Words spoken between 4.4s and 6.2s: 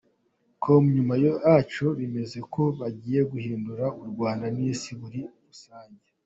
n'isi muri rusange.